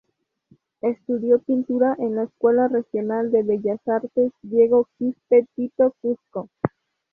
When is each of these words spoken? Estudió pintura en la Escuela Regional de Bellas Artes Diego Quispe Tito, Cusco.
Estudió 0.81 1.37
pintura 1.37 1.95
en 1.99 2.15
la 2.15 2.23
Escuela 2.23 2.67
Regional 2.67 3.29
de 3.31 3.43
Bellas 3.43 3.87
Artes 3.87 4.31
Diego 4.41 4.87
Quispe 4.97 5.45
Tito, 5.55 5.93
Cusco. 6.01 6.49